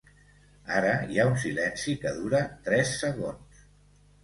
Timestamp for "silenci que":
1.43-2.15